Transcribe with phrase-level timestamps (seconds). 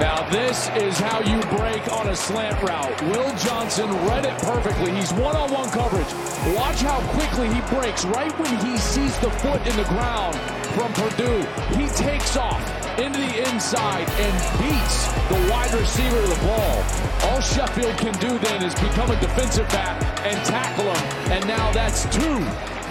[0.00, 3.00] Now this is how you break on a slant route.
[3.02, 4.90] Will Johnson read it perfectly.
[4.92, 6.12] He's one-on-one coverage.
[6.56, 10.34] Watch how quickly he breaks right when he sees the foot in the ground
[10.74, 11.46] from Purdue.
[11.78, 12.60] He takes off
[12.98, 17.30] into the inside and beats the wide receiver of the ball.
[17.30, 21.32] All Sheffield can do then is become a defensive back and tackle him.
[21.32, 22.38] And now that's two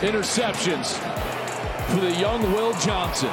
[0.08, 0.94] interceptions
[1.90, 3.32] for the young Will Johnson.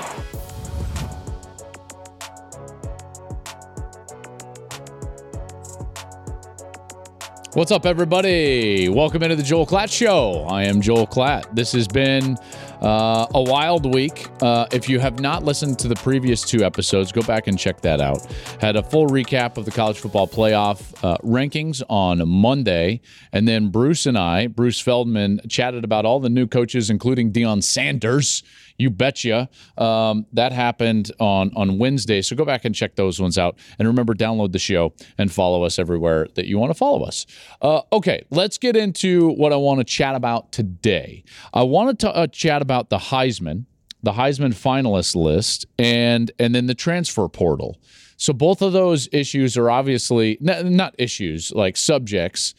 [7.54, 8.88] What's up, everybody?
[8.88, 10.46] Welcome into the Joel Klatt Show.
[10.48, 11.52] I am Joel Klatt.
[11.52, 12.38] This has been
[12.80, 14.28] uh, a wild week.
[14.40, 17.80] Uh, if you have not listened to the previous two episodes, go back and check
[17.80, 18.24] that out.
[18.60, 23.00] Had a full recap of the college football playoff uh, rankings on Monday.
[23.32, 27.64] And then Bruce and I, Bruce Feldman, chatted about all the new coaches, including Deion
[27.64, 28.44] Sanders.
[28.80, 29.48] You betcha.
[29.76, 32.22] Um, that happened on, on Wednesday.
[32.22, 33.58] So go back and check those ones out.
[33.78, 37.26] And remember, download the show and follow us everywhere that you want to follow us.
[37.60, 41.24] Uh, okay, let's get into what I want to chat about today.
[41.52, 43.66] I want to uh, chat about the Heisman,
[44.02, 47.78] the Heisman finalist list, and and then the transfer portal.
[48.16, 52.54] So both of those issues are obviously not issues like subjects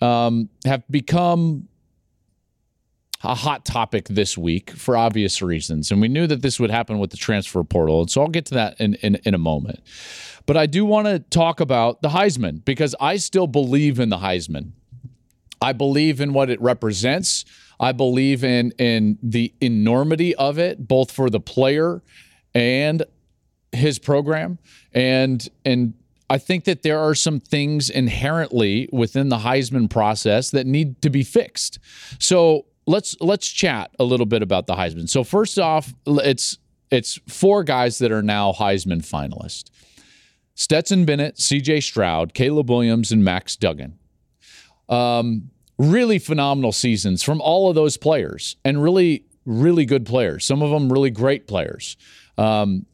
[0.00, 1.68] um, have become
[3.24, 5.90] a hot topic this week for obvious reasons.
[5.90, 8.00] And we knew that this would happen with the transfer portal.
[8.00, 9.80] And so I'll get to that in, in, in a moment.
[10.46, 14.18] But I do want to talk about the Heisman because I still believe in the
[14.18, 14.72] Heisman.
[15.60, 17.44] I believe in what it represents.
[17.78, 22.02] I believe in in the enormity of it, both for the player
[22.54, 23.04] and
[23.70, 24.58] his program.
[24.92, 25.94] And and
[26.28, 31.10] I think that there are some things inherently within the Heisman process that need to
[31.10, 31.78] be fixed.
[32.18, 35.08] So let's let's chat a little bit about the Heisman.
[35.08, 36.58] So first off, it's
[36.90, 39.70] it's four guys that are now Heisman finalists.
[40.54, 43.98] Stetson Bennett, CJ Stroud, Caleb Williams, and Max Duggan.
[44.88, 50.44] Um, really phenomenal seasons from all of those players, and really, really good players.
[50.44, 51.96] Some of them really great players.
[52.36, 52.86] Um,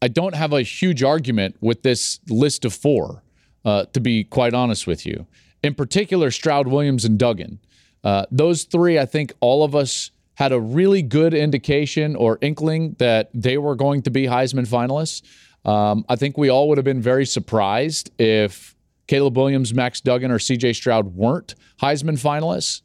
[0.00, 3.22] I don't have a huge argument with this list of four,
[3.64, 5.26] uh, to be quite honest with you.
[5.62, 7.58] In particular, Stroud, Williams, and Duggan.
[8.04, 12.94] Uh, those three, I think all of us had a really good indication or inkling
[12.98, 15.22] that they were going to be Heisman finalists.
[15.68, 18.76] Um, I think we all would have been very surprised if
[19.08, 22.82] Caleb Williams, Max Duggan, or CJ Stroud weren't Heisman finalists.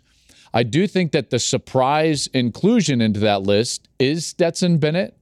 [0.54, 5.18] I do think that the surprise inclusion into that list is Stetson Bennett.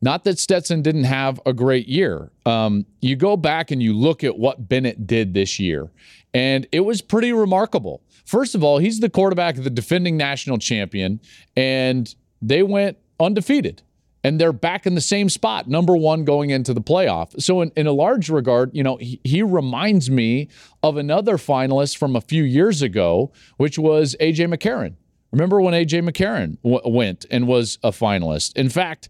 [0.00, 2.32] Not that Stetson didn't have a great year.
[2.44, 5.90] Um, you go back and you look at what Bennett did this year,
[6.34, 8.02] and it was pretty remarkable.
[8.24, 11.20] First of all, he's the quarterback of the defending national champion,
[11.56, 13.82] and they went undefeated.
[14.24, 17.40] And they're back in the same spot, number one going into the playoff.
[17.42, 20.48] So, in, in a large regard, you know, he, he reminds me
[20.84, 24.94] of another finalist from a few years ago, which was AJ McCarron.
[25.32, 28.54] Remember when AJ McCarron w- went and was a finalist?
[28.54, 29.08] In fact,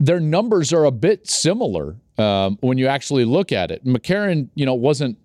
[0.00, 3.84] their numbers are a bit similar um, when you actually look at it.
[3.84, 5.18] McCarron, you know, wasn't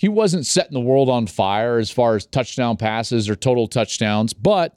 [0.00, 4.32] he wasn't setting the world on fire as far as touchdown passes or total touchdowns,
[4.32, 4.74] but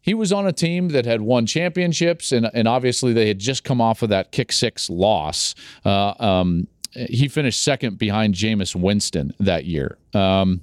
[0.00, 3.64] he was on a team that had won championships, and, and obviously they had just
[3.64, 5.56] come off of that kick six loss.
[5.84, 9.98] Uh, um, he finished second behind Jameis Winston that year.
[10.12, 10.60] Um,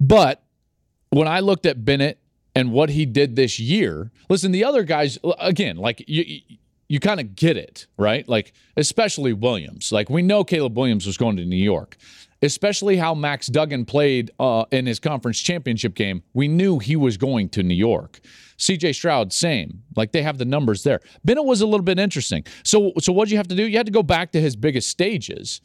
[0.00, 0.42] but
[1.10, 2.18] when I looked at Bennett
[2.54, 6.40] and what he did this year, listen, the other guys, again, like you,
[6.92, 8.28] you kind of get it, right?
[8.28, 9.92] Like, especially Williams.
[9.92, 11.96] Like, we know Caleb Williams was going to New York,
[12.42, 16.22] especially how Max Duggan played uh, in his conference championship game.
[16.34, 18.20] We knew he was going to New York.
[18.58, 19.82] CJ Stroud, same.
[19.96, 21.00] Like, they have the numbers there.
[21.24, 22.44] Bennett was a little bit interesting.
[22.62, 23.66] So, so what you have to do?
[23.66, 25.62] You had to go back to his biggest stages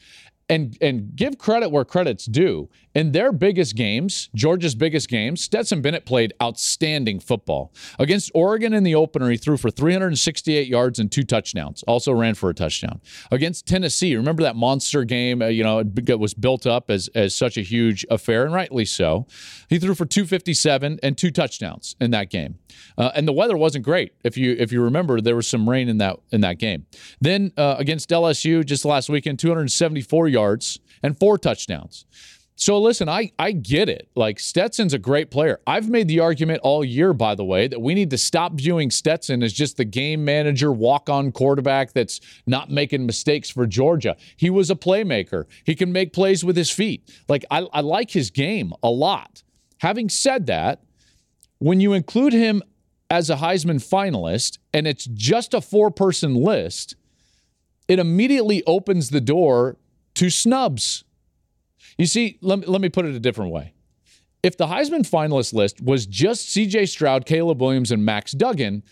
[0.49, 2.69] and and give credit where credit's due.
[2.97, 7.72] In their biggest games, Georgia's biggest games, Stetson Bennett played outstanding football.
[8.00, 11.84] Against Oregon in the opener, he threw for 368 yards and two touchdowns.
[11.84, 12.99] Also ran for a touchdown.
[13.29, 15.44] Against Tennessee, remember that monster game?
[15.44, 18.84] Uh, you know, it was built up as as such a huge affair, and rightly
[18.84, 19.28] so.
[19.70, 22.58] He threw for 257 and two touchdowns in that game.
[22.97, 24.14] Uh, and the weather wasn't great.
[24.23, 26.88] If you if you remember, there was some rain in that in that game.
[27.22, 32.05] Then uh, against LSU just last weekend, 274 yards and four touchdowns.
[32.59, 34.09] So listen, I I get it.
[34.15, 35.59] Like Stetson's a great player.
[35.67, 38.89] I've made the argument all year, by the way, that we need to stop viewing
[38.89, 44.17] Stetson as just the game manager, walk-on quarterback that's not making mistakes for Georgia.
[44.35, 45.45] He was a playmaker.
[45.65, 47.07] He can make plays with his feet.
[47.29, 49.43] Like I, I like his game a lot.
[49.79, 50.81] Having said that,
[51.59, 52.63] when you include him
[53.11, 56.95] as a Heisman finalist and it's just a four-person list
[57.87, 59.77] it immediately opens the door
[60.15, 61.03] to snubs.
[61.97, 63.73] You see, let, me, let me put it a different way.
[64.44, 68.84] If the Heisman finalist list was just CJ Stroud, Caleb Williams, and Max Duggan,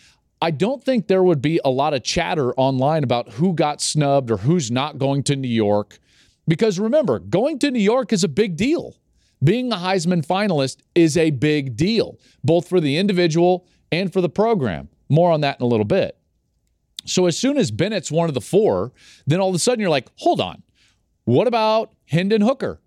[0.41, 4.31] I don't think there would be a lot of chatter online about who got snubbed
[4.31, 5.99] or who's not going to New York.
[6.47, 8.95] Because remember, going to New York is a big deal.
[9.43, 14.29] Being a Heisman finalist is a big deal, both for the individual and for the
[14.29, 14.89] program.
[15.09, 16.17] More on that in a little bit.
[17.05, 18.91] So as soon as Bennett's one of the four,
[19.27, 20.63] then all of a sudden you're like, hold on,
[21.25, 22.79] what about Hendon Hooker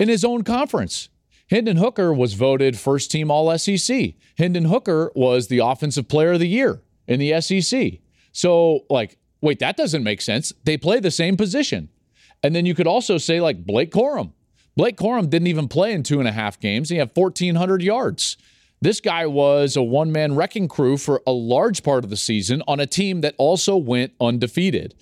[0.00, 1.08] in his own conference?
[1.50, 4.14] Hendon Hooker was voted first team All SEC.
[4.38, 8.00] Hendon Hooker was the Offensive Player of the Year in the SEC.
[8.32, 10.52] So, like, wait, that doesn't make sense.
[10.64, 11.88] They play the same position.
[12.42, 14.32] And then you could also say, like, Blake Corum.
[14.76, 16.88] Blake Corum didn't even play in two and a half games.
[16.88, 18.36] He had 1,400 yards.
[18.80, 22.62] This guy was a one man wrecking crew for a large part of the season
[22.66, 24.94] on a team that also went undefeated.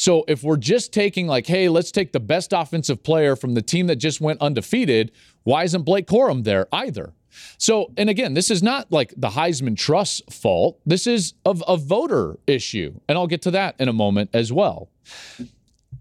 [0.00, 3.60] So if we're just taking, like, hey, let's take the best offensive player from the
[3.60, 5.12] team that just went undefeated,
[5.42, 7.12] why isn't Blake Corum there either?
[7.58, 10.80] So, and again, this is not like the Heisman Trust fault.
[10.86, 12.98] This is a, a voter issue.
[13.10, 14.88] And I'll get to that in a moment as well.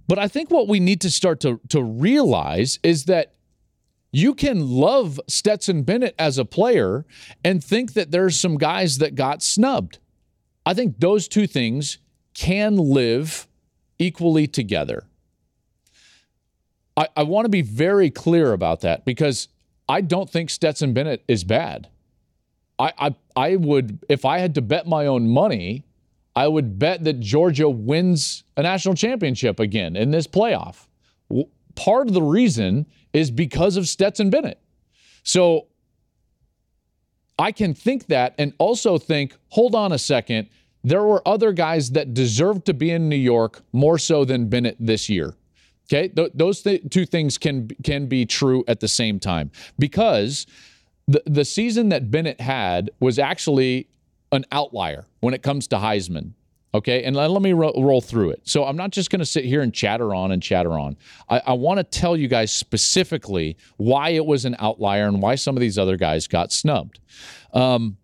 [0.08, 3.34] But I think what we need to start to, to realize is that
[4.14, 7.06] you can love Stetson Bennett as a player
[7.44, 10.00] and think that there's some guys that got snubbed.
[10.66, 11.98] I think those two things
[12.34, 13.49] can live
[14.00, 15.04] equally together.
[16.98, 19.48] I, I want to be very clear about that because
[19.88, 21.90] I don't think Stetson Bennett is bad.
[22.78, 25.84] I, I, I would, if I had to bet my own money,
[26.36, 30.88] I would bet that Georgia wins a national championship again in this playoff.
[31.76, 34.62] Part of the reason is because of Stetson Bennett.
[35.24, 35.68] So
[37.38, 40.50] I can think that and also think, hold on a second,
[40.90, 44.78] there were other guys that deserved to be in New York more so than Bennett
[44.80, 45.36] this year.
[45.88, 50.46] Okay, Th- those th- two things can can be true at the same time because
[51.08, 53.88] the the season that Bennett had was actually
[54.32, 56.34] an outlier when it comes to Heisman.
[56.72, 58.42] Okay, and let, let me ro- roll through it.
[58.44, 60.98] So I'm not just going to sit here and chatter on and chatter on.
[61.28, 65.34] I, I want to tell you guys specifically why it was an outlier and why
[65.34, 67.00] some of these other guys got snubbed.
[67.54, 67.98] Um,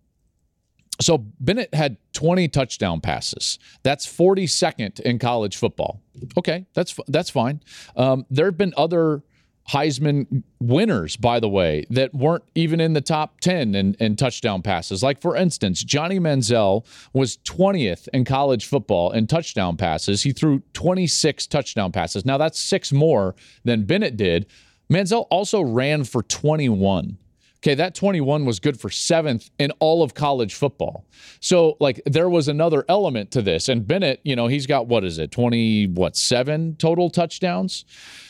[1.00, 3.58] so Bennett had 20 touchdown passes.
[3.82, 6.00] That's 42nd in college football.
[6.36, 7.60] Okay, that's that's fine.
[7.96, 9.22] Um, there have been other
[9.68, 14.62] Heisman winners, by the way, that weren't even in the top 10 in, in touchdown
[14.62, 15.02] passes.
[15.02, 20.22] Like, for instance, Johnny Manziel was 20th in college football in touchdown passes.
[20.22, 22.24] He threw 26 touchdown passes.
[22.24, 23.34] Now, that's six more
[23.64, 24.46] than Bennett did.
[24.90, 27.18] Manziel also ran for 21.
[27.66, 31.04] Okay, that 21 was good for seventh in all of college football.
[31.40, 33.68] So, like, there was another element to this.
[33.68, 37.84] And Bennett, you know, he's got what is it, 20, what, seven total touchdowns?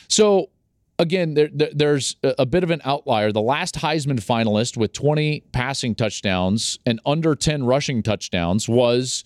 [0.07, 0.49] So,
[0.97, 3.31] again, there, there, there's a bit of an outlier.
[3.31, 9.23] The last Heisman finalist with 20 passing touchdowns and under 10 rushing touchdowns was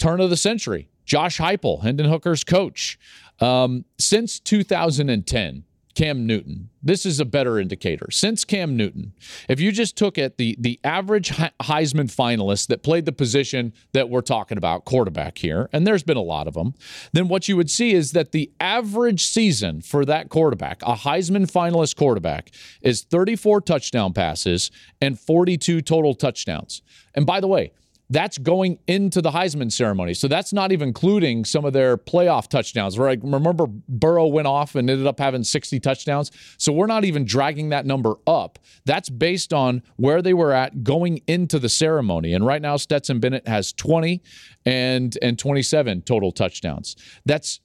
[0.00, 0.88] turn of the century.
[1.04, 2.98] Josh Heupel, Hendon Hooker's coach.
[3.38, 5.62] Um, since 2010,
[5.94, 6.70] Cam Newton.
[6.82, 8.10] This is a better indicator.
[8.10, 9.12] Since Cam Newton,
[9.48, 11.30] if you just took it the the average
[11.62, 16.16] Heisman finalist that played the position that we're talking about, quarterback here, and there's been
[16.16, 16.74] a lot of them,
[17.12, 21.50] then what you would see is that the average season for that quarterback, a Heisman
[21.50, 22.50] finalist quarterback,
[22.82, 24.70] is 34 touchdown passes
[25.00, 26.82] and 42 total touchdowns.
[27.14, 27.72] And by the way,
[28.14, 30.14] that's going into the Heisman ceremony.
[30.14, 32.96] So that's not even including some of their playoff touchdowns.
[32.96, 33.18] Right?
[33.22, 36.30] Remember, Burrow went off and ended up having 60 touchdowns.
[36.56, 38.60] So we're not even dragging that number up.
[38.84, 42.32] That's based on where they were at going into the ceremony.
[42.32, 44.22] And right now, Stetson Bennett has 20
[44.64, 46.94] and and 27 total touchdowns.
[47.26, 47.58] That's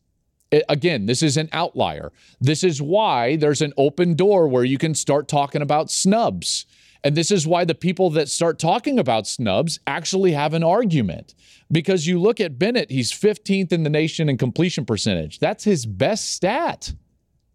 [0.52, 2.12] eh, again, this is an outlier.
[2.42, 6.66] This is why there's an open door where you can start talking about snubs
[7.04, 11.34] and this is why the people that start talking about snubs actually have an argument.
[11.72, 15.40] Because you look at Bennett, he's 15th in the nation in completion percentage.
[15.40, 16.94] That's his best stat.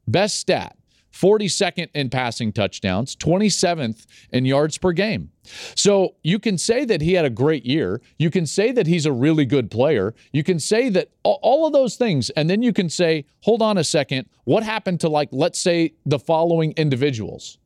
[0.07, 0.77] Best stat.
[1.13, 5.31] 42nd in passing touchdowns, 27th in yards per game.
[5.77, 8.01] So you can say that he had a great year.
[8.19, 10.13] You can say that he's a really good player.
[10.33, 12.31] You can say that all of those things.
[12.31, 15.95] And then you can say, hold on a second, what happened to, like, let's say
[16.05, 17.59] the following individuals?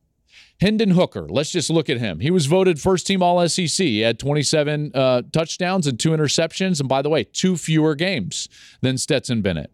[0.59, 2.19] Hendon Hooker, let's just look at him.
[2.19, 3.85] He was voted first team All SEC.
[3.85, 6.79] He had 27 uh, touchdowns and two interceptions.
[6.79, 8.49] And by the way, two fewer games
[8.81, 9.71] than Stetson Bennett.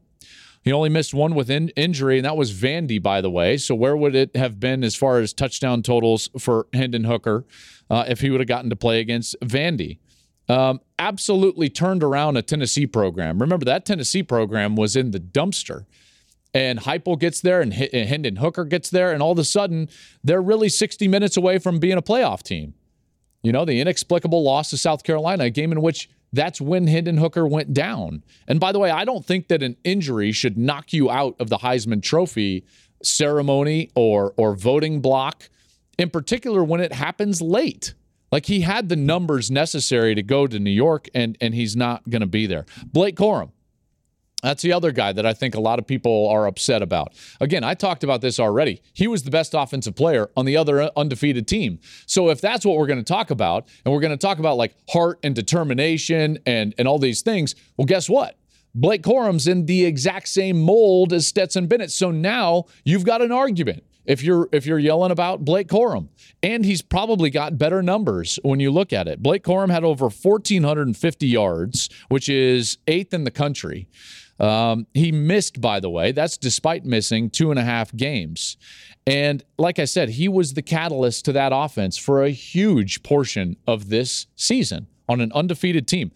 [0.61, 3.57] He only missed one with in- injury, and that was Vandy, by the way.
[3.57, 7.45] So where would it have been as far as touchdown totals for Hendon Hooker
[7.89, 9.99] uh, if he would have gotten to play against Vandy?
[10.47, 13.39] um, absolutely turned around a Tennessee program.
[13.39, 15.85] Remember, that Tennessee program was in the dumpster.
[16.55, 19.89] And Heupel gets there, and Hendon Hooker gets there, and all of a sudden,
[20.23, 22.73] they're really 60 minutes away from being a playoff team.
[23.43, 27.17] You know, the inexplicable loss to South Carolina, a game in which that's when Hendon
[27.17, 28.23] Hooker went down.
[28.47, 31.49] And by the way, I don't think that an injury should knock you out of
[31.49, 32.65] the Heisman Trophy
[33.03, 35.49] ceremony or or voting block,
[35.97, 37.93] in particular when it happens late.
[38.31, 42.09] Like he had the numbers necessary to go to New York, and and he's not
[42.09, 42.65] going to be there.
[42.85, 43.51] Blake Corum,
[44.45, 47.13] that's the other guy that I think a lot of people are upset about.
[47.41, 48.81] Again, I talked about this already.
[48.93, 51.79] He was the best offensive player on the other undefeated team.
[52.05, 54.57] So if that's what we're going to talk about, and we're going to talk about
[54.57, 58.37] like heart and determination and and all these things, well, guess what?
[58.73, 61.91] Blake Corum's in the exact same mold as Stetson Bennett.
[61.91, 66.09] So now you've got an argument if you're if you're yelling about Blake Corum.
[66.43, 69.23] And he's probably got better numbers when you look at it.
[69.23, 73.87] Blake Corum had over 1,450 yards, which is eighth in the country.
[74.39, 76.11] Um, he missed, by the way.
[76.11, 78.57] That's despite missing two and a half games.
[79.07, 83.55] And like I said, he was the catalyst to that offense for a huge portion
[83.67, 86.11] of this season on an undefeated team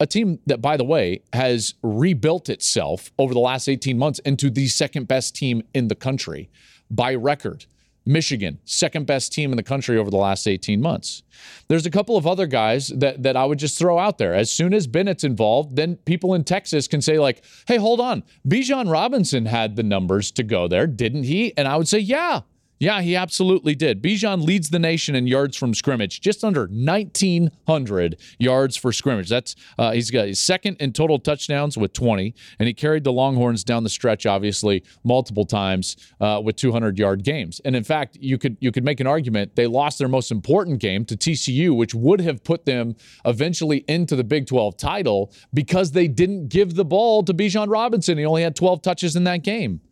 [0.00, 4.48] a team that, by the way, has rebuilt itself over the last 18 months into
[4.48, 6.48] the second best team in the country
[6.90, 7.66] by record.
[8.06, 11.22] Michigan, second best team in the country over the last 18 months.
[11.68, 14.34] There's a couple of other guys that, that I would just throw out there.
[14.34, 18.22] As soon as Bennett's involved, then people in Texas can say, like, hey, hold on.
[18.46, 21.56] Bijan Robinson had the numbers to go there, didn't he?
[21.56, 22.40] And I would say, yeah.
[22.80, 24.02] Yeah, he absolutely did.
[24.02, 29.28] Bijan leads the nation in yards from scrimmage, just under 1,900 yards for scrimmage.
[29.28, 33.12] That's uh, he's got his second in total touchdowns with 20, and he carried the
[33.12, 37.60] Longhorns down the stretch, obviously multiple times uh, with 200 yard games.
[37.66, 40.78] And in fact, you could you could make an argument they lost their most important
[40.78, 42.96] game to TCU, which would have put them
[43.26, 48.16] eventually into the Big 12 title because they didn't give the ball to Bijan Robinson.
[48.16, 49.82] He only had 12 touches in that game.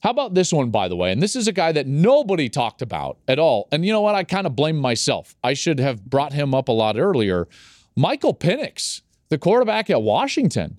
[0.00, 1.10] How about this one, by the way?
[1.10, 3.68] And this is a guy that nobody talked about at all.
[3.72, 4.14] And you know what?
[4.14, 5.34] I kind of blame myself.
[5.42, 7.48] I should have brought him up a lot earlier.
[7.96, 10.78] Michael Penix, the quarterback at Washington.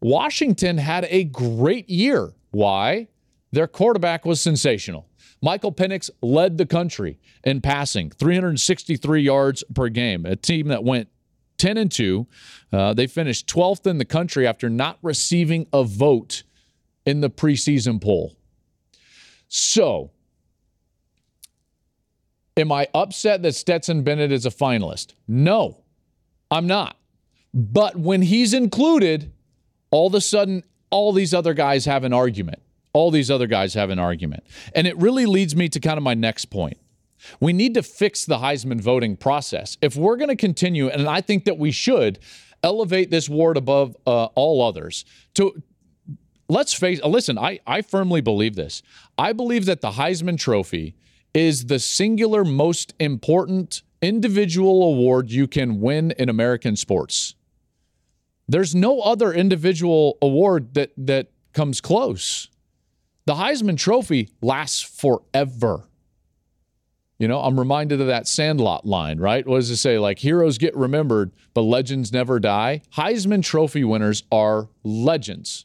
[0.00, 2.32] Washington had a great year.
[2.50, 3.08] Why?
[3.52, 5.08] Their quarterback was sensational.
[5.40, 10.26] Michael Penix led the country in passing, 363 yards per game.
[10.26, 11.08] A team that went
[11.58, 12.26] 10 and 2.
[12.72, 16.42] Uh, they finished 12th in the country after not receiving a vote
[17.06, 18.36] in the preseason poll.
[19.48, 20.10] So,
[22.56, 25.14] am I upset that Stetson Bennett is a finalist?
[25.28, 25.84] No,
[26.50, 26.96] I'm not.
[27.54, 29.32] But when he's included,
[29.90, 32.60] all of a sudden, all these other guys have an argument.
[32.92, 34.44] All these other guys have an argument.
[34.74, 36.78] And it really leads me to kind of my next point.
[37.40, 39.76] We need to fix the Heisman voting process.
[39.80, 42.18] If we're going to continue, and I think that we should,
[42.62, 45.62] elevate this award above uh, all others to
[46.48, 48.82] let's face uh, listen, I, I firmly believe this.
[49.18, 50.94] I believe that the Heisman Trophy
[51.34, 57.34] is the singular most important individual award you can win in American sports.
[58.48, 62.48] There's no other individual award that that comes close.
[63.24, 65.88] The Heisman Trophy lasts forever.
[67.18, 69.44] You know, I'm reminded of that Sandlot line, right?
[69.46, 69.98] What does it say?
[69.98, 72.82] Like, heroes get remembered, but legends never die.
[72.94, 75.64] Heisman Trophy winners are legends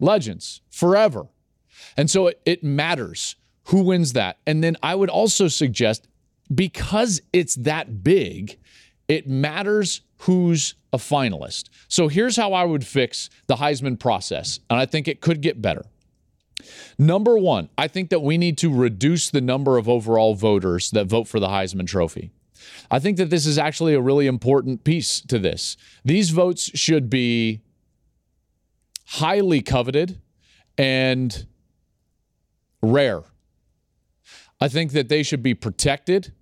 [0.00, 1.26] legends forever.
[1.96, 4.38] And so it, it matters who wins that.
[4.46, 6.06] And then I would also suggest
[6.54, 8.58] because it's that big,
[9.08, 11.68] it matters who's a finalist.
[11.88, 15.60] So here's how I would fix the Heisman process, and I think it could get
[15.60, 15.84] better.
[16.98, 21.06] Number one, I think that we need to reduce the number of overall voters that
[21.06, 22.30] vote for the Heisman Trophy.
[22.90, 25.76] I think that this is actually a really important piece to this.
[26.04, 27.60] These votes should be
[29.06, 30.20] highly coveted
[30.76, 31.46] and
[32.82, 33.22] rare.
[34.60, 36.32] I think that they should be protected.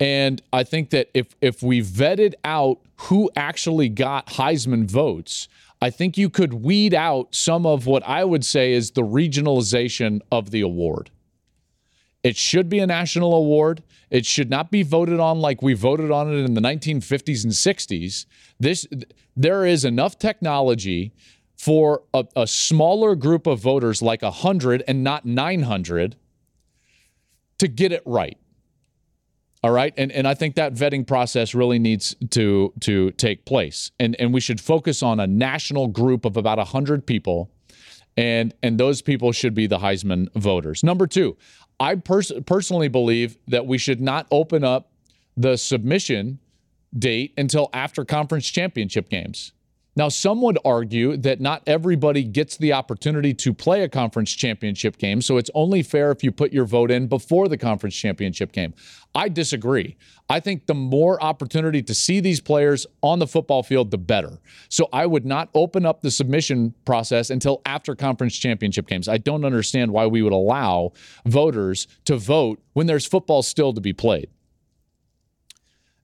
[0.00, 5.48] And I think that if if we vetted out who actually got Heisman votes,
[5.82, 10.20] I think you could weed out some of what I would say is the regionalization
[10.30, 11.10] of the award.
[12.22, 13.82] It should be a national award.
[14.10, 17.52] It should not be voted on like we voted on it in the 1950s and
[17.52, 18.26] 60s.
[18.60, 18.86] This
[19.36, 21.12] there is enough technology
[21.58, 26.16] for a, a smaller group of voters like 100 and not 900
[27.58, 28.38] to get it right.
[29.64, 29.92] All right.
[29.96, 33.90] And, and I think that vetting process really needs to, to take place.
[33.98, 37.50] And, and we should focus on a national group of about 100 people.
[38.16, 40.84] And, and those people should be the Heisman voters.
[40.84, 41.36] Number two,
[41.80, 44.92] I pers- personally believe that we should not open up
[45.36, 46.38] the submission
[46.96, 49.52] date until after conference championship games.
[49.98, 54.96] Now, some would argue that not everybody gets the opportunity to play a conference championship
[54.96, 58.52] game, so it's only fair if you put your vote in before the conference championship
[58.52, 58.74] game.
[59.12, 59.96] I disagree.
[60.30, 64.38] I think the more opportunity to see these players on the football field, the better.
[64.68, 69.08] So I would not open up the submission process until after conference championship games.
[69.08, 70.92] I don't understand why we would allow
[71.26, 74.30] voters to vote when there's football still to be played.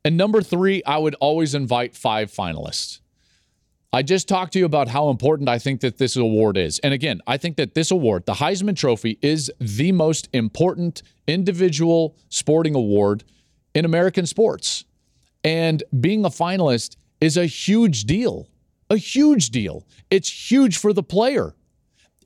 [0.04, 2.98] And number three, I would always invite five finalists.
[3.94, 6.80] I just talked to you about how important I think that this award is.
[6.80, 12.16] And again, I think that this award, the Heisman Trophy, is the most important individual
[12.28, 13.22] sporting award
[13.72, 14.84] in American sports.
[15.44, 18.48] And being a finalist is a huge deal.
[18.90, 19.86] A huge deal.
[20.10, 21.54] It's huge for the player.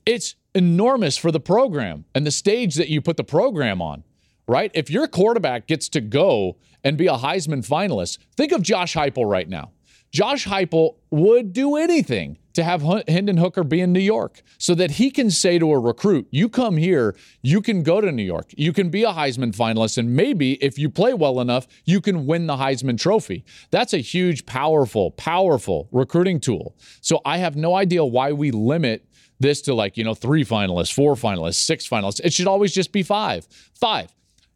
[0.07, 4.03] It's enormous for the program and the stage that you put the program on,
[4.47, 4.71] right?
[4.73, 9.29] If your quarterback gets to go and be a Heisman finalist, think of Josh Heupel
[9.29, 9.69] right now.
[10.11, 14.91] Josh Heupel would do anything to have Hendon Hooker be in New York so that
[14.91, 18.47] he can say to a recruit, You come here, you can go to New York,
[18.57, 22.25] you can be a Heisman finalist, and maybe if you play well enough, you can
[22.25, 23.45] win the Heisman Trophy.
[23.71, 26.75] That's a huge, powerful, powerful recruiting tool.
[27.01, 29.05] So I have no idea why we limit
[29.39, 32.19] this to like, you know, three finalists, four finalists, six finalists.
[32.23, 33.47] It should always just be five.
[33.79, 34.13] Five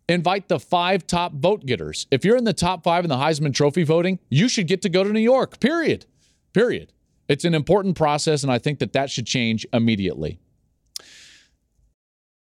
[0.10, 2.08] invite the five top vote getters.
[2.12, 4.90] If you're in the top five in the Heisman Trophy voting, you should get to
[4.90, 6.06] go to New York, period.
[6.54, 6.94] Period.
[7.28, 10.40] It's an important process, and I think that that should change immediately.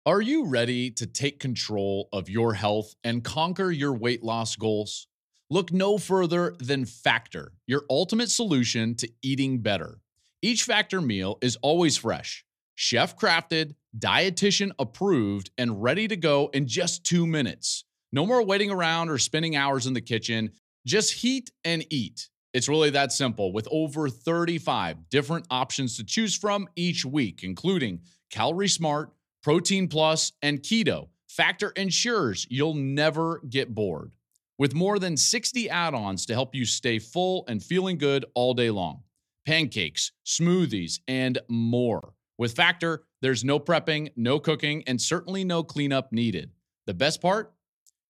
[0.05, 5.07] Are you ready to take control of your health and conquer your weight loss goals?
[5.49, 10.01] Look no further than Factor, your ultimate solution to eating better.
[10.41, 12.45] Each Factor meal is always fresh,
[12.75, 17.85] chef crafted, dietitian approved, and ready to go in just two minutes.
[18.11, 20.51] No more waiting around or spending hours in the kitchen.
[20.85, 22.29] Just heat and eat.
[22.53, 27.99] It's really that simple with over 35 different options to choose from each week, including
[28.29, 29.11] Calorie Smart,
[29.43, 31.09] Protein Plus, and Keto.
[31.27, 34.11] Factor ensures you'll never get bored.
[34.57, 38.53] With more than 60 add ons to help you stay full and feeling good all
[38.53, 39.03] day long.
[39.45, 42.13] Pancakes, smoothies, and more.
[42.37, 46.51] With Factor, there's no prepping, no cooking, and certainly no cleanup needed.
[46.85, 47.55] The best part?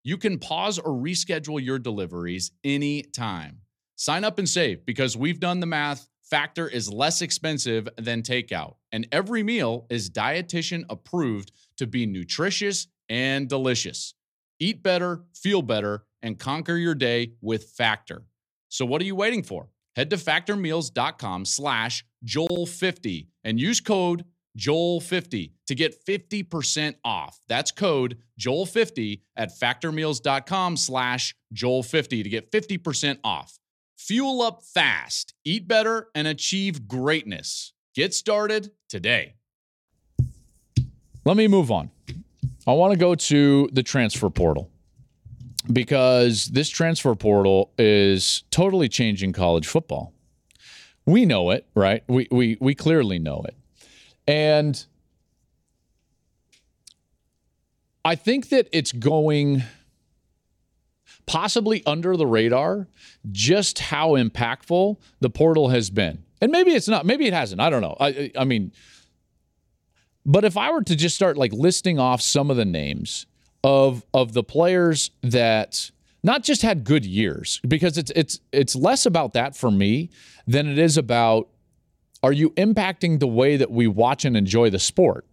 [0.04, 3.62] You can pause or reschedule your deliveries anytime.
[3.96, 6.10] Sign up and save because we've done the math.
[6.30, 12.88] Factor is less expensive than takeout, and every meal is dietitian approved to be nutritious
[13.08, 14.16] and delicious.
[14.60, 18.24] Eat better, feel better, and conquer your day with Factor.
[18.68, 19.70] So what are you waiting for?
[19.96, 24.26] Head to factormeals.com slash Joel50 and use code
[24.58, 27.40] Joel50 to get 50% off.
[27.48, 33.60] That's code Joel50 at factormeals.com slash Joel50 to get 50% off.
[33.98, 37.74] Fuel up fast, eat better, and achieve greatness.
[37.96, 39.36] Get started today.
[41.24, 41.90] Let me move on.
[42.68, 44.70] I want to go to the transfer portal
[45.72, 50.14] because this transfer portal is totally changing college football.
[51.06, 52.04] We know it, right?
[52.08, 53.56] We, we, we clearly know it.
[54.28, 54.84] And
[58.04, 59.64] I think that it's going
[61.26, 62.88] possibly under the radar
[63.32, 66.24] just how impactful the portal has been.
[66.42, 67.62] And maybe it's not, maybe it hasn't.
[67.62, 67.96] I don't know.
[68.00, 68.72] I, I mean,
[70.26, 73.26] but if I were to just start like listing off some of the names
[73.64, 75.92] of of the players that
[76.24, 80.10] not just had good years, because it's it's it's less about that for me
[80.48, 81.50] than it is about
[82.26, 85.28] are you impacting the way that we watch and enjoy the sport?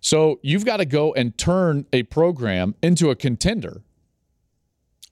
[0.00, 3.82] So you've got to go and turn a program into a contender,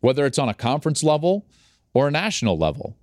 [0.01, 1.47] whether it's on a conference level
[1.95, 2.97] or a national level.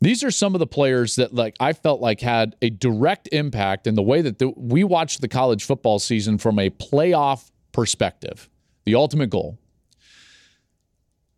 [0.00, 3.88] These are some of the players that like I felt like had a direct impact
[3.88, 8.48] in the way that the, we watched the college football season from a playoff perspective.
[8.84, 9.58] The ultimate goal.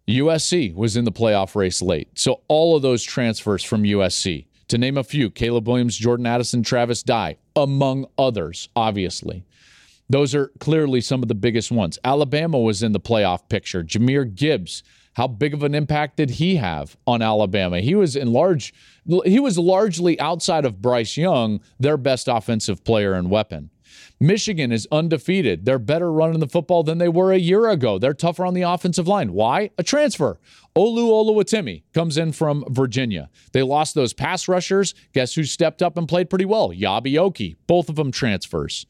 [0.07, 2.09] USC was in the playoff race late.
[2.19, 6.63] So all of those transfers from USC to name a few Caleb Williams, Jordan Addison,
[6.63, 9.45] Travis Dye, among others, obviously.
[10.09, 11.99] Those are clearly some of the biggest ones.
[12.05, 13.85] Alabama was in the playoff picture.
[13.85, 14.83] Jahmyr Gibbs,
[15.15, 17.81] how big of an impact did he have on Alabama?
[17.81, 18.73] He was in large
[19.25, 23.71] he was largely outside of Bryce Young, their best offensive player and weapon.
[24.19, 25.65] Michigan is undefeated.
[25.65, 27.99] They're better running the football than they were a year ago.
[27.99, 29.33] They're tougher on the offensive line.
[29.33, 29.71] Why?
[29.79, 30.39] A transfer.
[30.77, 33.31] Olu Oluwatimi comes in from Virginia.
[33.53, 34.95] They lost those pass rushers.
[35.13, 36.71] Guess who stepped up and played pretty well?
[36.71, 37.57] Eyabi Okie.
[37.67, 38.87] Both of them transfers.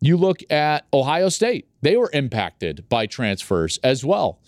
[0.00, 1.68] You look at Ohio State.
[1.82, 4.40] They were impacted by transfers as well.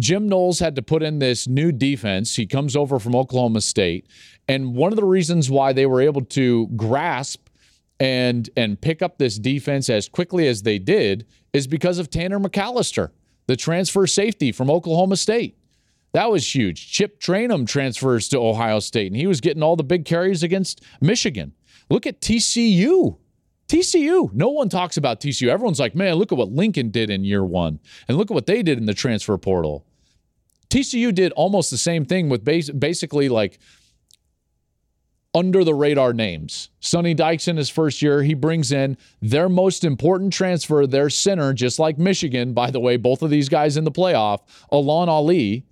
[0.00, 2.36] Jim Knowles had to put in this new defense.
[2.36, 4.06] He comes over from Oklahoma State.
[4.48, 7.49] And one of the reasons why they were able to grasp
[8.00, 12.40] and and pick up this defense as quickly as they did is because of Tanner
[12.40, 13.10] McCalister,
[13.46, 15.56] the transfer safety from Oklahoma State.
[16.12, 16.90] That was huge.
[16.90, 20.82] Chip Trayanum transfers to Ohio State, and he was getting all the big carries against
[21.00, 21.52] Michigan.
[21.88, 23.18] Look at TCU.
[23.68, 24.32] TCU.
[24.32, 25.48] No one talks about TCU.
[25.48, 28.46] Everyone's like, man, look at what Lincoln did in year one, and look at what
[28.46, 29.84] they did in the transfer portal.
[30.70, 33.58] TCU did almost the same thing with bas- basically like
[35.34, 36.70] under the radar names.
[36.80, 41.52] Sonny Dykes in his first year, he brings in their most important transfer, their center,
[41.52, 44.40] just like Michigan, by the way, both of these guys in the playoff,
[44.72, 45.66] Alan Ali.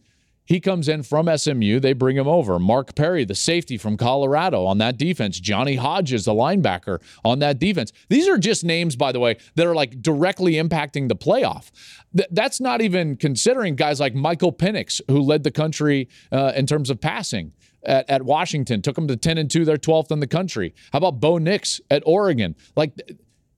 [0.44, 1.78] He comes in from SMU.
[1.78, 2.58] They bring him over.
[2.58, 5.38] Mark Perry, the safety from Colorado on that defense.
[5.38, 7.92] Johnny Hodges, the linebacker on that defense.
[8.08, 11.70] These are just names, by the way, that are like directly impacting the playoff.
[12.16, 16.64] Th- that's not even considering guys like Michael Penix, who led the country uh, in
[16.64, 17.52] terms of passing.
[17.88, 20.74] At, at Washington, took them to 10 and 2, they're 12th in the country.
[20.92, 22.54] How about Bo Nix at Oregon?
[22.76, 22.92] Like,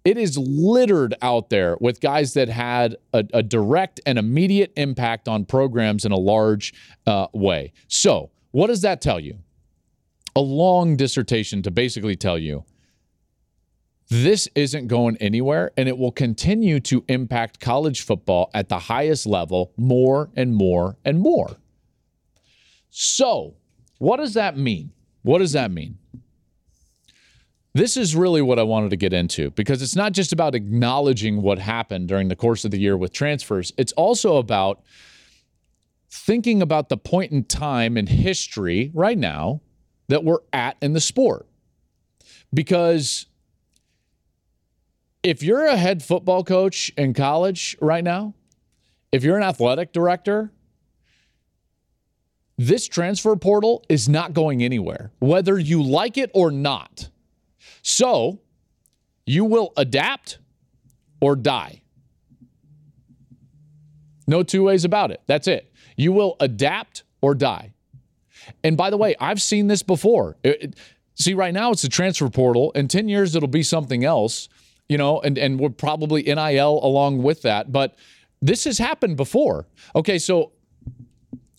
[0.05, 5.29] it is littered out there with guys that had a, a direct and immediate impact
[5.29, 6.73] on programs in a large
[7.07, 7.73] uh, way.
[7.89, 9.39] So, what does that tell you?
[10.37, 12.65] A long dissertation to basically tell you
[14.09, 19.27] this isn't going anywhere and it will continue to impact college football at the highest
[19.27, 21.57] level more and more and more.
[22.91, 23.55] So,
[24.01, 24.93] what does that mean?
[25.21, 25.99] What does that mean?
[27.75, 31.43] This is really what I wanted to get into because it's not just about acknowledging
[31.43, 34.81] what happened during the course of the year with transfers, it's also about
[36.09, 39.61] thinking about the point in time in history right now
[40.09, 41.47] that we're at in the sport.
[42.55, 43.27] Because
[45.23, 48.33] if you're a head football coach in college right now,
[49.13, 50.51] if you're an athletic director,
[52.61, 57.09] this transfer portal is not going anywhere, whether you like it or not.
[57.81, 58.41] So
[59.25, 60.41] you will adapt
[61.23, 61.81] or die.
[64.27, 65.23] No two ways about it.
[65.27, 65.73] That's it.
[65.97, 67.73] You will adapt or die.
[68.63, 70.37] And by the way, I've seen this before.
[70.43, 70.75] It, it,
[71.15, 72.73] see, right now it's a transfer portal.
[72.73, 74.51] In 10 years, it'll be something else,
[74.87, 77.73] you know, and, and we're probably NIL along with that.
[77.73, 77.97] But
[78.43, 79.67] this has happened before.
[79.97, 80.53] Okay, so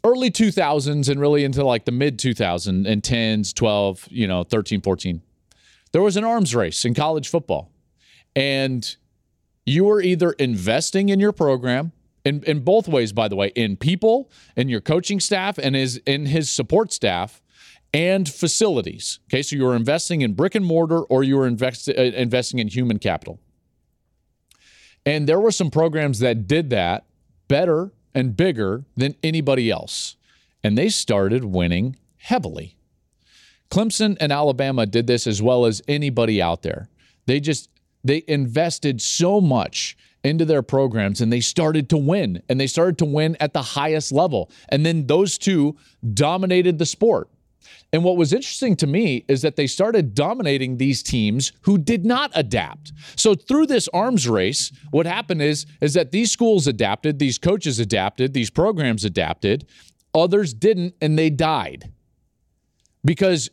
[0.03, 5.21] early 2000s and really into like the mid 2010s, 12, you know, 13, 14
[5.91, 7.71] there was an arms race in college football.
[8.35, 8.95] And
[9.65, 11.91] you were either investing in your program,
[12.23, 15.97] in, in both ways, by the way, in people, in your coaching staff, and his
[16.05, 17.41] in his support staff,
[17.93, 19.19] and facilities.
[19.29, 22.59] Okay, so you were investing in brick and mortar, or you were invest, uh, investing
[22.59, 23.39] in human capital.
[25.05, 27.05] And there were some programs that did that
[27.47, 30.15] better and bigger than anybody else,
[30.63, 32.75] and they started winning heavily.
[33.69, 36.89] Clemson and Alabama did this as well as anybody out there.
[37.25, 37.69] They just
[38.03, 42.97] they invested so much into their programs and they started to win and they started
[42.99, 44.51] to win at the highest level.
[44.69, 45.77] And then those two
[46.13, 47.29] dominated the sport.
[47.93, 52.05] And what was interesting to me is that they started dominating these teams who did
[52.05, 52.91] not adapt.
[53.15, 57.79] So through this arms race, what happened is is that these schools adapted, these coaches
[57.79, 59.67] adapted, these programs adapted,
[60.13, 61.91] others didn't and they died.
[63.03, 63.49] Because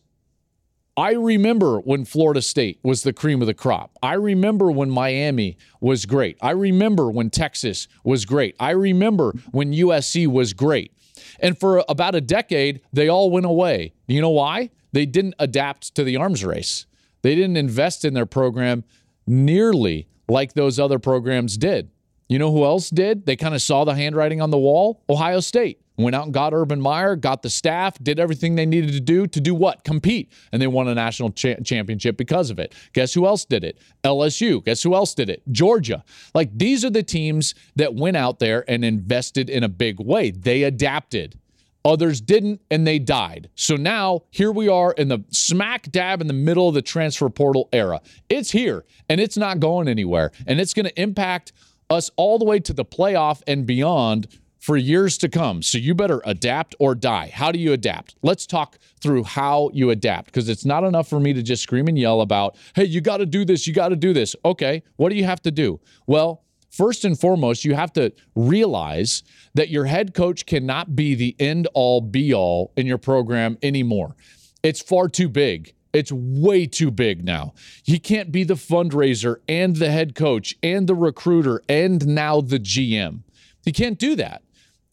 [0.98, 3.96] I remember when Florida State was the cream of the crop.
[4.02, 6.36] I remember when Miami was great.
[6.42, 8.56] I remember when Texas was great.
[8.58, 10.92] I remember when USC was great.
[11.38, 13.92] And for about a decade, they all went away.
[14.06, 14.70] You know why?
[14.92, 16.86] They didn't adapt to the arms race.
[17.22, 18.84] They didn't invest in their program
[19.26, 21.90] nearly like those other programs did.
[22.28, 23.26] You know who else did?
[23.26, 25.02] They kind of saw the handwriting on the wall?
[25.08, 28.92] Ohio State went out and got Urban Meyer, got the staff, did everything they needed
[28.92, 29.84] to do to do what?
[29.84, 30.32] Compete.
[30.52, 32.74] And they won a national cha- championship because of it.
[32.92, 33.78] Guess who else did it?
[34.04, 34.64] LSU.
[34.64, 35.42] Guess who else did it?
[35.50, 36.04] Georgia.
[36.34, 40.30] Like these are the teams that went out there and invested in a big way.
[40.30, 41.38] They adapted.
[41.84, 43.50] Others didn't and they died.
[43.54, 47.28] So now here we are in the smack dab in the middle of the transfer
[47.30, 48.00] portal era.
[48.28, 50.32] It's here and it's not going anywhere.
[50.46, 51.52] And it's going to impact
[51.90, 54.28] us all the way to the playoff and beyond
[54.58, 55.62] for years to come.
[55.62, 57.30] So you better adapt or die.
[57.32, 58.16] How do you adapt?
[58.22, 61.88] Let's talk through how you adapt because it's not enough for me to just scream
[61.88, 64.34] and yell about, hey, you got to do this, you got to do this.
[64.44, 65.80] Okay, what do you have to do?
[66.06, 69.22] Well, first and foremost, you have to realize
[69.54, 74.16] that your head coach cannot be the end all be all in your program anymore.
[74.62, 75.74] It's far too big.
[75.92, 77.54] It's way too big now.
[77.82, 82.60] He can't be the fundraiser and the head coach and the recruiter and now the
[82.60, 83.22] GM.
[83.64, 84.42] He can't do that.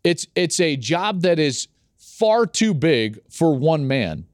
[0.06, 4.26] It's it's a job that is far too big for one man.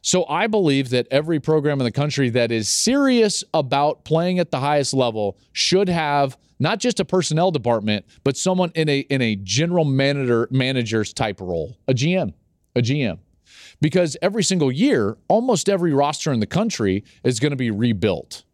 [0.00, 4.50] So I believe that every program in the country that is serious about playing at
[4.50, 9.20] the highest level should have not just a personnel department, but someone in a in
[9.20, 12.32] a general manager manager's type role, a GM,
[12.74, 13.18] a GM.
[13.82, 18.44] Because every single year, almost every roster in the country is going to be rebuilt.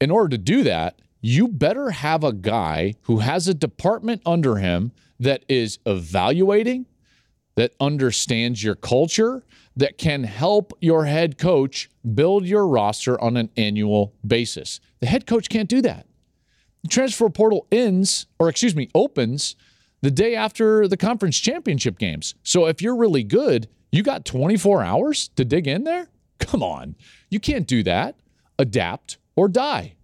[0.00, 4.56] In order to do that, you better have a guy who has a department under
[4.56, 6.86] him that is evaluating,
[7.56, 9.42] that understands your culture,
[9.74, 14.78] that can help your head coach build your roster on an annual basis.
[15.00, 16.06] The head coach can't do that.
[16.82, 19.56] The transfer portal ends, or excuse me, opens
[20.02, 22.36] the day after the conference championship games.
[22.44, 26.06] So if you're really good, you got 24 hours to dig in there?
[26.38, 26.94] Come on.
[27.30, 28.14] You can't do that.
[28.60, 29.95] Adapt or die.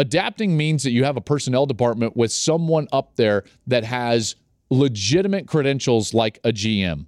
[0.00, 4.34] Adapting means that you have a personnel department with someone up there that has
[4.70, 7.04] legitimate credentials like a GM.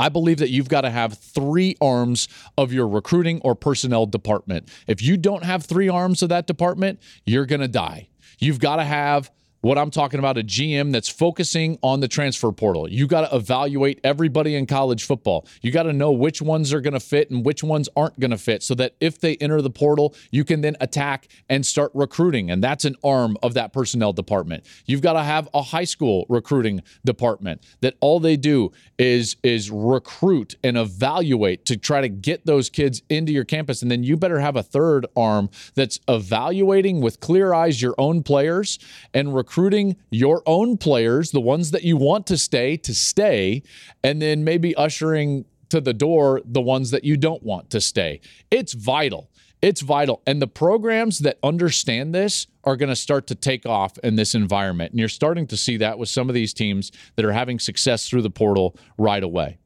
[0.00, 2.26] I believe that you've got to have three arms
[2.58, 4.68] of your recruiting or personnel department.
[4.88, 8.08] If you don't have three arms of that department, you're going to die.
[8.40, 9.30] You've got to have
[9.62, 12.90] what I'm talking about a GM that's focusing on the transfer portal.
[12.90, 15.46] You got to evaluate everybody in college football.
[15.62, 18.32] You got to know which ones are going to fit and which ones aren't going
[18.32, 21.92] to fit so that if they enter the portal, you can then attack and start
[21.94, 22.50] recruiting.
[22.50, 24.64] And that's an arm of that personnel department.
[24.84, 29.70] You've got to have a high school recruiting department that all they do is is
[29.70, 34.16] recruit and evaluate to try to get those kids into your campus and then you
[34.16, 38.78] better have a third arm that's evaluating with clear eyes your own players
[39.14, 43.62] and recruiting recruiting your own players, the ones that you want to stay, to stay,
[44.02, 48.18] and then maybe ushering to the door the ones that you don't want to stay.
[48.50, 49.30] It's vital.
[49.60, 50.22] It's vital.
[50.26, 54.34] And the programs that understand this are going to start to take off in this
[54.34, 54.92] environment.
[54.92, 58.08] And you're starting to see that with some of these teams that are having success
[58.08, 59.58] through the portal right away.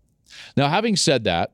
[0.57, 1.53] Now, having said that,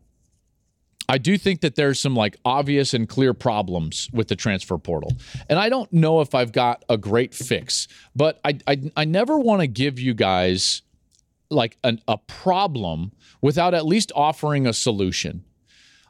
[1.12, 5.12] I do think that there's some like obvious and clear problems with the transfer portal.
[5.46, 9.38] And I don't know if I've got a great fix, but I I, I never
[9.38, 10.80] want to give you guys
[11.50, 15.44] like an, a problem without at least offering a solution.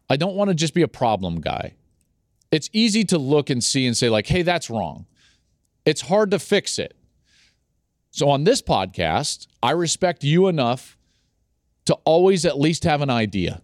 [0.08, 1.74] I don't want to just be a problem guy.
[2.52, 5.06] It's easy to look and see and say like, "Hey, that's wrong."
[5.84, 6.96] It's hard to fix it.
[8.12, 10.96] So on this podcast, I respect you enough
[11.86, 13.62] to always at least have an idea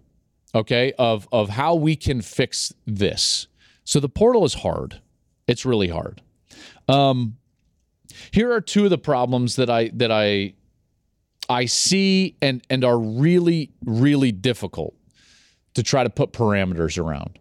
[0.54, 3.48] okay, of of how we can fix this.
[3.84, 5.00] So the portal is hard.
[5.46, 6.20] It's really hard.
[6.88, 7.37] Um,
[8.30, 10.54] here are two of the problems that I that I
[11.48, 14.94] I see and and are really really difficult
[15.74, 17.38] to try to put parameters around.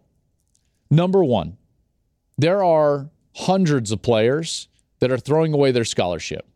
[0.90, 1.56] Number 1,
[2.38, 4.68] there are hundreds of players
[5.00, 6.46] that are throwing away their scholarship.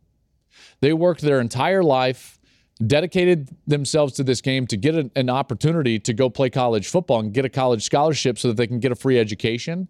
[0.79, 2.39] They worked their entire life
[2.87, 7.33] dedicated themselves to this game to get an, opportunity to go play college football and
[7.33, 9.87] get a college scholarship so that they can get a free education.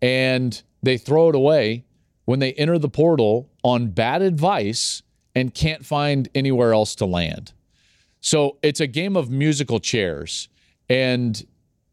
[0.00, 1.84] And they throw it away
[2.24, 5.02] when they enter the portal on bad advice
[5.34, 7.52] and can't find anywhere else to land.
[8.20, 10.48] So it's a game of musical chairs.
[10.88, 11.44] And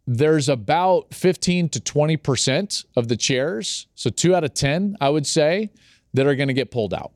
[0.06, 5.28] there's about 15 to 20% of the chairs, so two out of 10, I would
[5.28, 5.70] say,
[6.14, 7.12] that are going to get pulled out.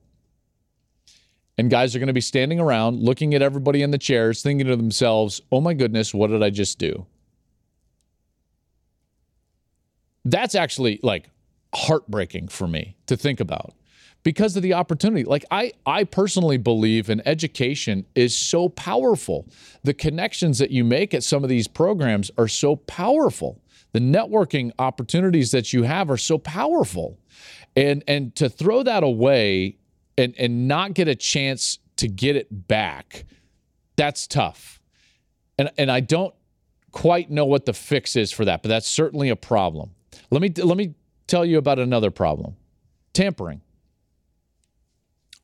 [1.57, 4.67] And guys are going to be standing around looking at everybody in the chairs, thinking
[4.67, 7.05] to themselves, oh my goodness, what did I just do?
[10.25, 11.29] That's actually like
[11.75, 13.73] heartbreaking for me to think about
[14.23, 15.23] because of the opportunity.
[15.23, 19.47] Like I I personally believe in education is so powerful.
[19.83, 23.61] The connections that you make at some of these programs are so powerful.
[23.91, 27.19] The networking opportunities that you have are so powerful.
[27.75, 29.77] And and to throw that away
[30.17, 33.25] and and not get a chance to get it back,
[33.95, 34.79] that's tough.
[35.57, 36.33] And and I don't
[36.91, 39.91] quite know what the fix is for that, but that's certainly a problem.
[40.31, 40.95] Let me let me
[41.27, 42.55] tell you about another problem.
[43.13, 43.61] Tampering.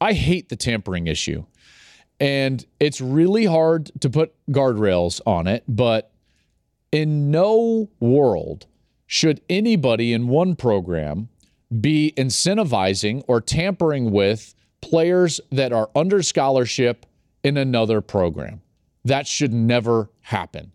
[0.02, 1.46] I hate the tampering issue.
[2.20, 6.12] And it's really hard to put guardrails on it, but
[6.92, 8.66] in no world
[9.08, 11.30] should anybody in one program
[11.80, 17.06] be incentivizing or tampering with players that are under scholarship
[17.44, 18.62] in another program.
[19.06, 20.72] That should never happen,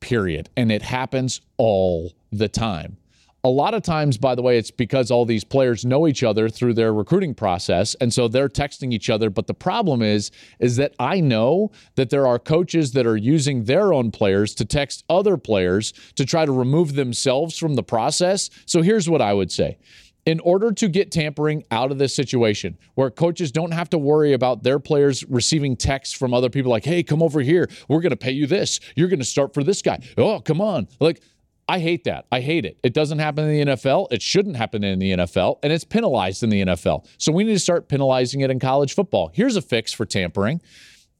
[0.00, 0.48] period.
[0.56, 2.96] And it happens all the time.
[3.44, 6.48] A lot of times, by the way, it's because all these players know each other
[6.48, 7.94] through their recruiting process.
[8.00, 9.30] And so they're texting each other.
[9.30, 13.62] But the problem is, is that I know that there are coaches that are using
[13.62, 18.50] their own players to text other players to try to remove themselves from the process.
[18.64, 19.78] So here's what I would say
[20.26, 24.32] in order to get tampering out of this situation where coaches don't have to worry
[24.32, 27.70] about their players receiving texts from other people like, hey, come over here.
[27.88, 28.80] We're going to pay you this.
[28.96, 30.00] You're going to start for this guy.
[30.18, 30.88] Oh, come on.
[30.98, 31.22] Like,
[31.68, 32.26] I hate that.
[32.30, 32.78] I hate it.
[32.82, 34.08] It doesn't happen in the NFL.
[34.12, 37.08] It shouldn't happen in the NFL, and it's penalized in the NFL.
[37.18, 39.30] So we need to start penalizing it in college football.
[39.32, 40.60] Here's a fix for tampering.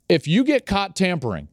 [0.08, 1.48] If you get caught tampering,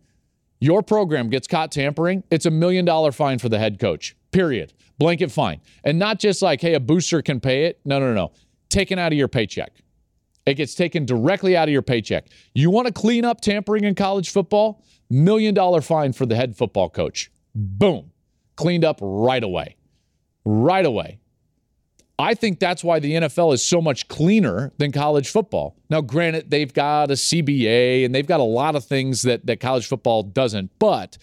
[0.59, 4.15] your program gets caught tampering, it's a million dollar fine for the head coach.
[4.31, 4.73] Period.
[4.97, 5.61] Blanket fine.
[5.83, 7.79] And not just like, hey, a booster can pay it.
[7.85, 8.31] No, no, no.
[8.69, 9.71] Taken out of your paycheck.
[10.45, 12.27] It gets taken directly out of your paycheck.
[12.53, 14.83] You want to clean up tampering in college football?
[15.09, 17.31] Million dollar fine for the head football coach.
[17.55, 18.11] Boom
[18.55, 19.75] cleaned up right away.
[20.45, 21.19] Right away.
[22.19, 25.75] I think that's why the NFL is so much cleaner than college football.
[25.89, 29.59] Now, granted, they've got a CBA and they've got a lot of things that, that
[29.59, 31.17] college football doesn't, but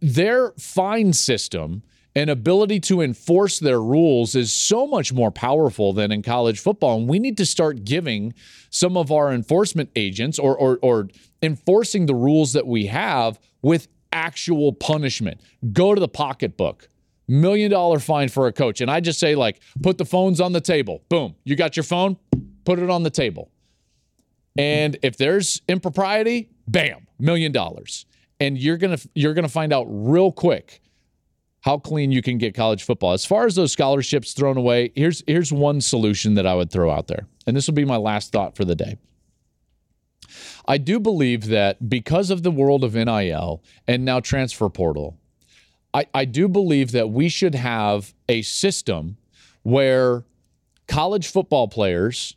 [0.00, 1.82] their fine system
[2.16, 6.96] and ability to enforce their rules is so much more powerful than in college football.
[6.96, 8.32] And we need to start giving
[8.70, 11.08] some of our enforcement agents or, or, or
[11.42, 15.42] enforcing the rules that we have with actual punishment.
[15.74, 16.88] Go to the pocketbook.
[17.28, 18.80] Million dollar fine for a coach.
[18.80, 21.02] And I just say, like, put the phones on the table.
[21.10, 21.34] Boom.
[21.44, 22.16] You got your phone,
[22.64, 23.50] put it on the table.
[24.56, 28.06] And if there's impropriety, bam, million dollars.
[28.38, 30.80] And you're gonna you're gonna find out real quick
[31.66, 33.12] how clean you can get college football.
[33.12, 36.92] As far as those scholarships thrown away, here's here's one solution that I would throw
[36.92, 37.26] out there.
[37.44, 38.96] And this will be my last thought for the day.
[40.68, 45.18] I do believe that because of the world of NIL and now transfer portal,
[45.92, 49.16] I, I do believe that we should have a system
[49.62, 50.24] where
[50.86, 52.36] college football players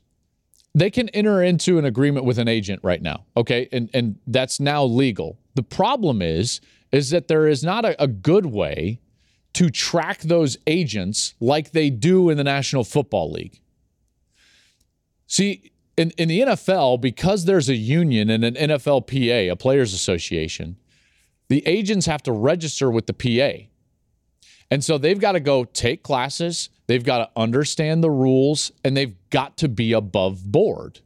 [0.73, 4.59] they can enter into an agreement with an agent right now okay and and that's
[4.59, 6.61] now legal the problem is
[6.91, 8.99] is that there is not a, a good way
[9.53, 13.59] to track those agents like they do in the national football league
[15.29, 20.77] see in, in the NFL, because there's a union and an NFLPA, a players association,
[21.47, 23.65] the agents have to register with the PA.
[24.71, 28.95] And so they've got to go take classes, they've got to understand the rules, and
[28.95, 30.99] they've got to be above board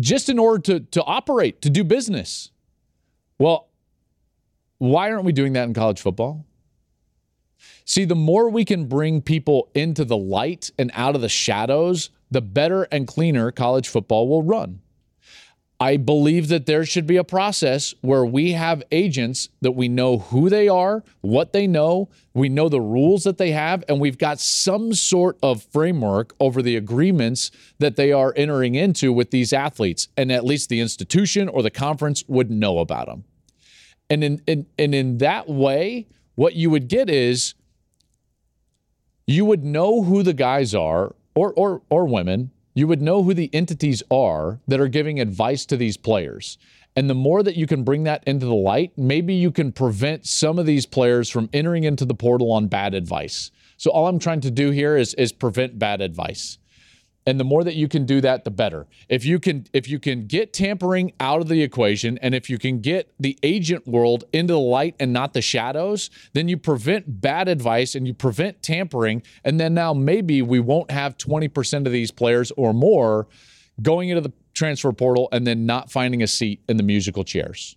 [0.00, 2.50] just in order to, to operate, to do business.
[3.38, 3.68] Well,
[4.78, 6.44] why aren't we doing that in college football?
[7.84, 12.10] See, the more we can bring people into the light and out of the shadows,
[12.30, 14.80] the better and cleaner college football will run.
[15.80, 20.18] I believe that there should be a process where we have agents that we know
[20.18, 24.18] who they are, what they know, we know the rules that they have, and we've
[24.18, 29.52] got some sort of framework over the agreements that they are entering into with these
[29.52, 30.08] athletes.
[30.16, 33.22] And at least the institution or the conference would know about them.
[34.10, 37.54] And in, in, and in that way, what you would get is
[39.26, 43.34] you would know who the guys are or, or, or women, you would know who
[43.34, 46.56] the entities are that are giving advice to these players.
[46.94, 50.26] And the more that you can bring that into the light, maybe you can prevent
[50.26, 53.50] some of these players from entering into the portal on bad advice.
[53.76, 56.58] So all I'm trying to do here is, is prevent bad advice
[57.26, 58.86] and the more that you can do that the better.
[59.08, 62.58] If you can if you can get tampering out of the equation and if you
[62.58, 67.20] can get the agent world into the light and not the shadows then you prevent
[67.20, 69.22] bad advice and you prevent tampering.
[69.44, 73.28] And then now maybe we won't have 20% of these players or more
[73.82, 77.76] going into the transfer portal and then not finding a seat in the musical chairs.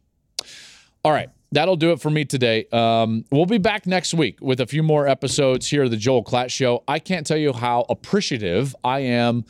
[1.04, 2.66] All right that'll do it for me today.
[2.72, 6.24] Um, we'll be back next week with a few more episodes here of the Joel
[6.24, 6.84] Klatt Show.
[6.88, 9.46] I can't tell you how appreciative I am.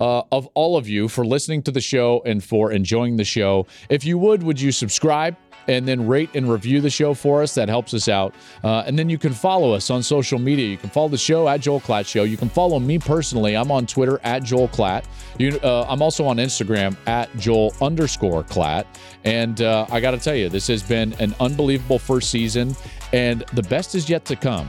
[0.00, 3.64] Uh, of all of you for listening to the show and for enjoying the show.
[3.88, 5.36] If you would, would you subscribe?
[5.68, 7.54] And then rate and review the show for us.
[7.54, 8.34] That helps us out.
[8.62, 10.66] Uh, and then you can follow us on social media.
[10.66, 12.24] You can follow the show at Joel Klatt Show.
[12.24, 13.56] You can follow me personally.
[13.56, 15.04] I'm on Twitter at Joel Klatt.
[15.38, 18.86] You, uh, I'm also on Instagram at Joel underscore Klatt.
[19.24, 22.76] And uh, I got to tell you, this has been an unbelievable first season,
[23.12, 24.68] and the best is yet to come.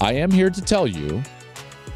[0.00, 1.22] I am here to tell you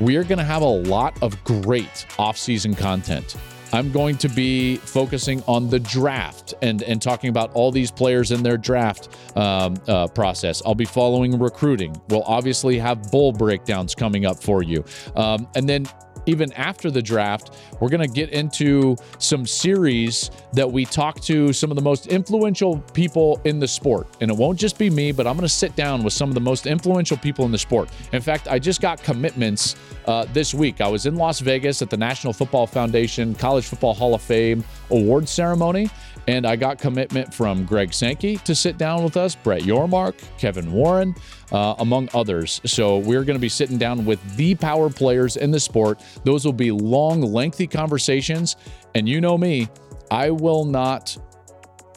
[0.00, 3.36] we are going to have a lot of great off-season content.
[3.72, 8.32] I'm going to be focusing on the draft and, and talking about all these players
[8.32, 10.62] in their draft um, uh, process.
[10.64, 12.00] I'll be following recruiting.
[12.08, 14.84] We'll obviously have bowl breakdowns coming up for you.
[15.16, 15.86] Um, and then
[16.28, 21.52] even after the draft, we're going to get into some series that we talk to
[21.52, 24.06] some of the most influential people in the sport.
[24.20, 26.34] And it won't just be me, but I'm going to sit down with some of
[26.34, 27.88] the most influential people in the sport.
[28.12, 29.74] In fact, I just got commitments
[30.06, 30.80] uh, this week.
[30.80, 34.64] I was in Las Vegas at the National Football Foundation College Football Hall of Fame
[34.90, 35.90] award ceremony
[36.28, 40.70] And I got commitment from Greg Sankey to sit down with us, Brett Yormark, Kevin
[40.70, 41.14] Warren,
[41.52, 42.60] uh, among others.
[42.66, 46.02] So we're going to be sitting down with the power players in the sport.
[46.24, 48.56] Those will be long, lengthy conversations.
[48.94, 49.70] And you know me,
[50.10, 51.16] I will not,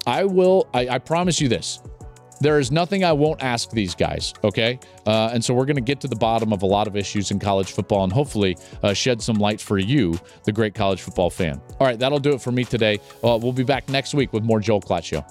[0.08, 1.82] I will, I, I promise you this.
[2.42, 4.80] There is nothing I won't ask these guys, okay?
[5.06, 7.30] Uh, and so we're going to get to the bottom of a lot of issues
[7.30, 11.30] in college football and hopefully uh, shed some light for you, the great college football
[11.30, 11.62] fan.
[11.80, 13.00] All right, that'll do it for me today.
[13.24, 15.24] Uh, we'll be back next week with more Joel Klatt Show.